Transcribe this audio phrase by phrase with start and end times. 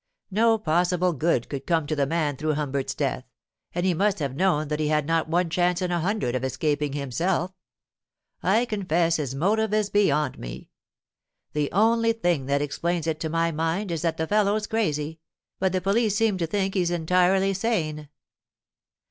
[0.31, 3.23] No possible good could come to the man through Humbert's death,
[3.75, 6.43] and he must have known that he had not one chance in a hundred of
[6.43, 10.71] escaping himself—I confess his motive is beyond me.
[11.53, 15.19] The only thing that explains it to my mind is that the fellow's crazy,
[15.59, 18.09] but the police seem to think he's entirely sane.